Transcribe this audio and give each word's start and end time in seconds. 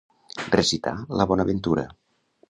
Recitar 0.53 0.93
la 1.19 1.27
bonaventura. 1.31 1.83